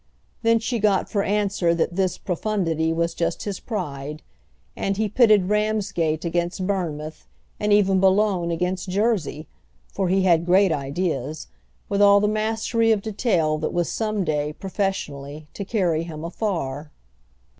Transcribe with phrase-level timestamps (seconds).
[0.41, 4.23] Then she got for answer that this profundity was just his pride,
[4.75, 7.27] and he pitted Ramsgate against Bournemouth
[7.59, 13.73] and even Boulogne against Jersey—for he had great ideas—with all the mastery of detail that
[13.73, 16.89] was some day, professionally, to carry him afar.